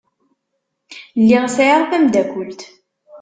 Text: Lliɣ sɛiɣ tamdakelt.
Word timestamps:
Lliɣ 1.21 1.45
sɛiɣ 1.55 1.81
tamdakelt. 1.91 2.61